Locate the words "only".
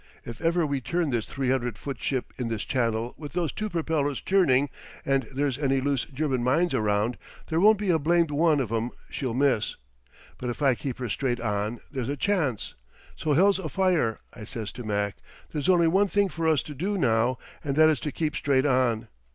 15.69-15.87